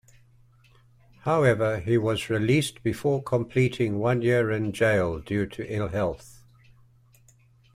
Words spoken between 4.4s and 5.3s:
in jail